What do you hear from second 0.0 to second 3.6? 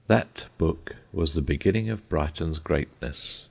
That book was the beginning of Brighton's greatness.